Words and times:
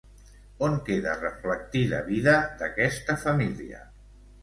On 0.67 0.77
queda 0.87 1.13
reflectida 1.19 2.01
vida 2.09 2.37
d'aquesta 2.65 3.23
família? 3.29 3.89